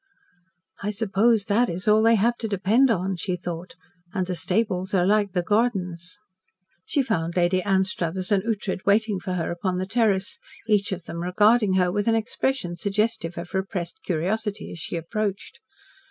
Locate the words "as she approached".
14.71-15.59